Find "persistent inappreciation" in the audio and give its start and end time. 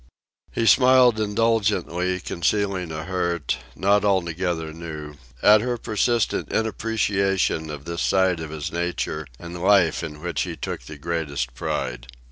5.77-7.69